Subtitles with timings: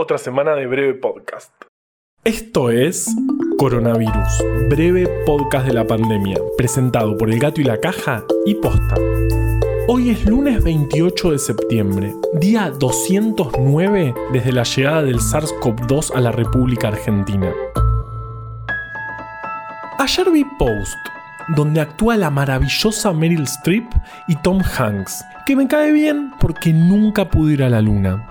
[0.00, 1.52] otra semana de breve podcast.
[2.24, 3.14] Esto es
[3.58, 8.94] Coronavirus, breve podcast de la pandemia, presentado por El Gato y la Caja y Posta.
[9.88, 16.32] Hoy es lunes 28 de septiembre, día 209 desde la llegada del SARS-CoV-2 a la
[16.32, 17.52] República Argentina.
[19.98, 20.96] Ayer vi Post,
[21.48, 23.84] donde actúa la maravillosa Meryl Streep
[24.28, 28.29] y Tom Hanks, que me cae bien porque nunca pude ir a la luna.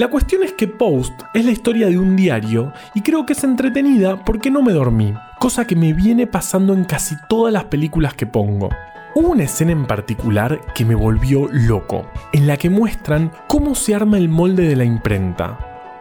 [0.00, 3.44] La cuestión es que Post es la historia de un diario y creo que es
[3.44, 8.14] entretenida porque no me dormí, cosa que me viene pasando en casi todas las películas
[8.14, 8.70] que pongo.
[9.14, 13.94] Hubo una escena en particular que me volvió loco, en la que muestran cómo se
[13.94, 15.58] arma el molde de la imprenta.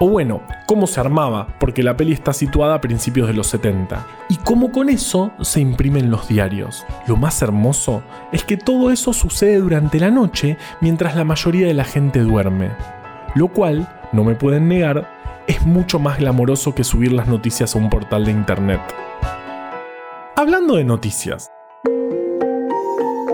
[0.00, 4.06] O bueno, cómo se armaba, porque la peli está situada a principios de los 70,
[4.30, 6.86] y cómo con eso se imprimen los diarios.
[7.06, 8.02] Lo más hermoso
[8.32, 12.70] es que todo eso sucede durante la noche mientras la mayoría de la gente duerme
[13.34, 15.08] lo cual, no me pueden negar,
[15.46, 18.80] es mucho más glamoroso que subir las noticias a un portal de internet.
[20.36, 21.50] Hablando de noticias,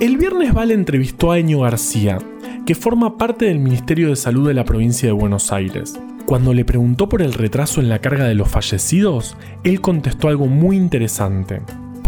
[0.00, 2.18] El viernes Vale entrevistó a Eño García,
[2.66, 6.00] que forma parte del Ministerio de Salud de la provincia de Buenos Aires.
[6.26, 10.46] Cuando le preguntó por el retraso en la carga de los fallecidos, él contestó algo
[10.46, 11.60] muy interesante.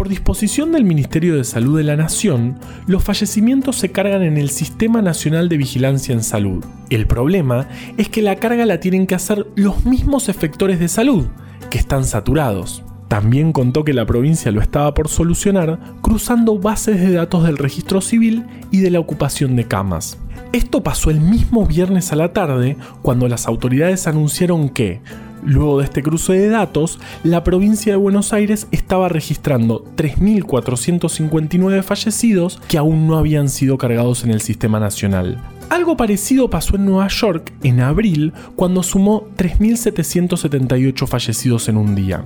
[0.07, 4.51] Por disposición del Ministerio de Salud de la Nación, los fallecimientos se cargan en el
[4.51, 6.65] Sistema Nacional de Vigilancia en Salud.
[6.91, 11.27] El problema es que la carga la tienen que hacer los mismos efectores de salud,
[11.71, 12.85] que están saturados.
[13.09, 18.01] También contó que la provincia lo estaba por solucionar cruzando bases de datos del registro
[18.01, 20.19] civil y de la ocupación de camas.
[20.53, 25.01] Esto pasó el mismo viernes a la tarde cuando las autoridades anunciaron que,
[25.47, 32.61] Luego de este cruce de datos, la provincia de Buenos Aires estaba registrando 3.459 fallecidos
[32.69, 35.41] que aún no habían sido cargados en el sistema nacional.
[35.71, 42.25] Algo parecido pasó en Nueva York en abril cuando sumó 3.778 fallecidos en un día.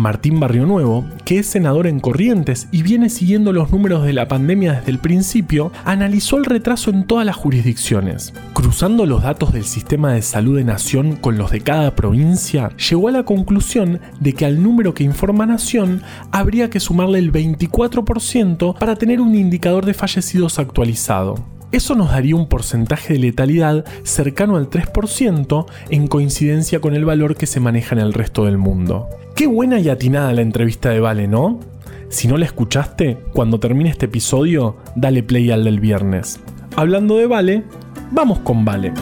[0.00, 4.28] Martín Barrio Nuevo, que es senador en Corrientes y viene siguiendo los números de la
[4.28, 8.32] pandemia desde el principio, analizó el retraso en todas las jurisdicciones.
[8.54, 13.08] Cruzando los datos del sistema de salud de Nación con los de cada provincia, llegó
[13.08, 18.78] a la conclusión de que al número que informa Nación habría que sumarle el 24%
[18.78, 21.59] para tener un indicador de fallecidos actualizado.
[21.72, 27.36] Eso nos daría un porcentaje de letalidad cercano al 3% en coincidencia con el valor
[27.36, 29.08] que se maneja en el resto del mundo.
[29.36, 31.60] Qué buena y atinada la entrevista de Vale, ¿no?
[32.08, 36.40] Si no la escuchaste, cuando termine este episodio, dale play al del viernes.
[36.74, 37.62] Hablando de Vale,
[38.10, 38.92] vamos con Vale.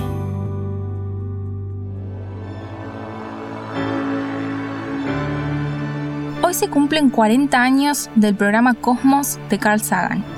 [6.43, 10.38] Hoy se cumplen 40 años del programa Cosmos de Carl Sagan.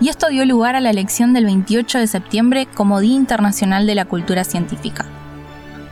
[0.00, 3.94] Y esto dio lugar a la elección del 28 de septiembre como Día Internacional de
[3.94, 5.04] la Cultura Científica.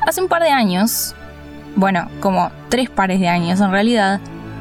[0.06, 1.14] Hace un par de años,
[1.76, 4.20] bueno, como tres pares de años en realidad,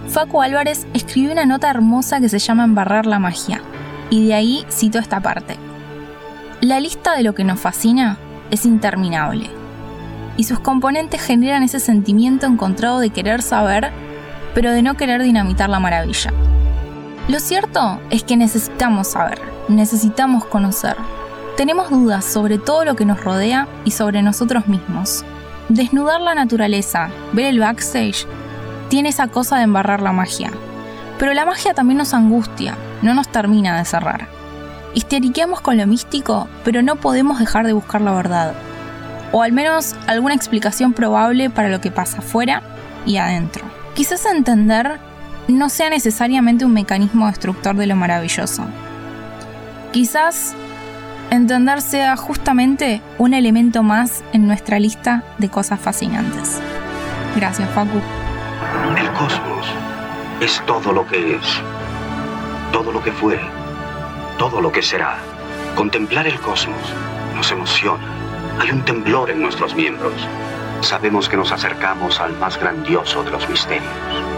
[0.09, 3.61] Facu Álvarez escribió una nota hermosa que se llama Embarrar la magia,
[4.09, 5.55] y de ahí cito esta parte.
[6.59, 8.17] La lista de lo que nos fascina
[8.51, 9.49] es interminable,
[10.35, 13.91] y sus componentes generan ese sentimiento encontrado de querer saber,
[14.53, 16.33] pero de no querer dinamitar la maravilla.
[17.27, 20.95] Lo cierto es que necesitamos saber, necesitamos conocer.
[21.57, 25.25] Tenemos dudas sobre todo lo que nos rodea y sobre nosotros mismos.
[25.67, 28.25] Desnudar la naturaleza, ver el backstage,
[28.87, 30.51] tiene esa cosa de embarrar la magia.
[31.19, 34.29] Pero la magia también nos angustia, no nos termina de cerrar.
[34.93, 38.53] Histeriqueamos con lo místico, pero no podemos dejar de buscar la verdad.
[39.33, 42.63] O al menos alguna explicación probable para lo que pasa afuera
[43.05, 43.65] y adentro.
[43.95, 44.97] Quizás entender
[45.47, 48.65] no sea necesariamente un mecanismo destructor de lo maravilloso.
[49.91, 50.55] Quizás
[51.31, 56.59] entender sea justamente un elemento más en nuestra lista de cosas fascinantes.
[57.35, 58.01] Gracias, Facu.
[58.97, 59.67] El cosmos
[60.41, 61.61] es todo lo que es,
[62.71, 63.39] todo lo que fue,
[64.37, 65.17] todo lo que será.
[65.75, 66.93] Contemplar el cosmos
[67.35, 68.03] nos emociona.
[68.59, 70.13] Hay un temblor en nuestros miembros.
[70.81, 74.36] Sabemos que nos acercamos al más grandioso de los misterios.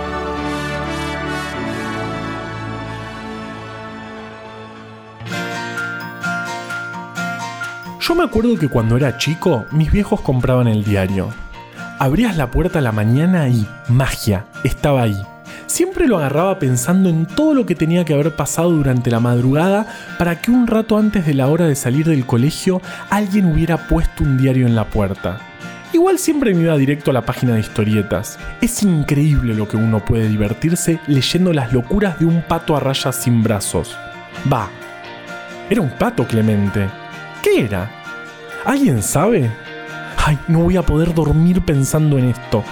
[8.09, 11.29] Yo me acuerdo que cuando era chico, mis viejos compraban el diario.
[11.99, 15.21] Abrías la puerta la mañana y magia, estaba ahí.
[15.67, 19.85] Siempre lo agarraba pensando en todo lo que tenía que haber pasado durante la madrugada
[20.17, 24.23] para que un rato antes de la hora de salir del colegio alguien hubiera puesto
[24.23, 25.37] un diario en la puerta.
[25.93, 28.39] Igual siempre me iba directo a la página de historietas.
[28.59, 33.15] Es increíble lo que uno puede divertirse leyendo las locuras de un pato a rayas
[33.15, 33.95] sin brazos.
[34.51, 34.67] Va,
[35.69, 36.89] era un pato Clemente.
[37.43, 37.98] ¿Qué era?
[38.65, 39.49] ¿Alguien sabe?
[40.17, 42.63] Ay, no voy a poder dormir pensando en esto.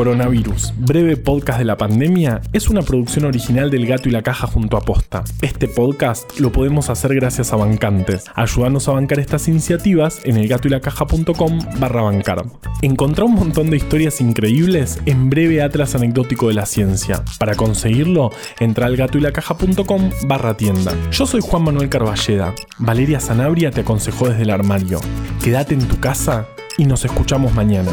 [0.00, 4.46] Coronavirus, breve podcast de la pandemia, es una producción original del Gato y la Caja
[4.46, 5.24] junto a Posta.
[5.42, 8.24] Este podcast lo podemos hacer gracias a bancantes.
[8.34, 12.46] Ayúdanos a bancar estas iniciativas en elgatoylacaja.com barra bancar.
[12.80, 17.22] Encontrá un montón de historias increíbles en breve atlas anecdótico de la ciencia.
[17.38, 20.94] Para conseguirlo, entra al gatoylacaja.com barra tienda.
[21.10, 22.54] Yo soy Juan Manuel Carballeda.
[22.78, 24.98] Valeria Sanabria te aconsejó desde el armario.
[25.44, 26.46] Quédate en tu casa
[26.78, 27.90] y nos escuchamos mañana.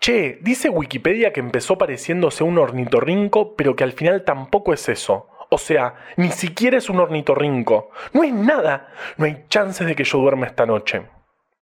[0.00, 5.28] Che, dice Wikipedia que empezó pareciéndose un ornitorrinco, pero que al final tampoco es eso.
[5.50, 7.90] O sea, ni siquiera es un ornitorrinco.
[8.14, 8.94] No es nada.
[9.18, 11.02] No hay chances de que yo duerma esta noche.